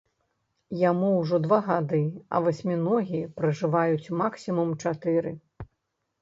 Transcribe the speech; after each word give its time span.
Яму 0.83 1.09
ўжо 1.17 1.39
два 1.45 1.59
гады, 1.67 1.99
а 2.37 2.41
васьміногі 2.45 3.21
пражываюць 3.37 4.11
максімум 4.23 4.73
чатыры. 4.87 5.37